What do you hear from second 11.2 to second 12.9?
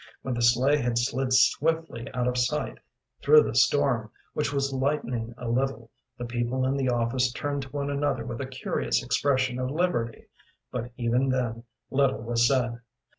then little was said.